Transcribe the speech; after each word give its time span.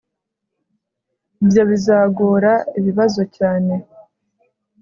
Ibyo 1.41 1.61
bizagora 1.69 2.53
ibibazo 2.79 3.21
cyane 3.37 3.73